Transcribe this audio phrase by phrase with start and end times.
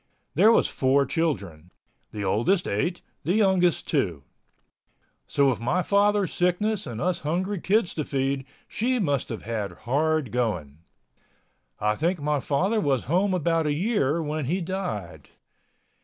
[0.33, 4.23] There was four children—the oldest eight, the youngest two.
[5.27, 9.73] So with my father's sickness and us hungry kids to feed, she must have had
[9.85, 10.79] hard going.
[11.79, 15.29] I think my father was home about a year when he died.